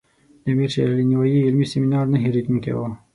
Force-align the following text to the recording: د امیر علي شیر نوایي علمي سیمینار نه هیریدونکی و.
د 0.43 0.45
امیر 0.53 0.69
علي 0.71 0.73
شیر 0.73 0.89
نوایي 1.11 1.45
علمي 1.47 1.65
سیمینار 1.71 2.05
نه 2.13 2.17
هیریدونکی 2.23 2.71
و. 2.75 2.79